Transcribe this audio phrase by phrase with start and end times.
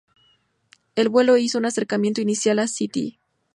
[0.95, 3.19] El vuelo hizo un acercamiento inicial a St.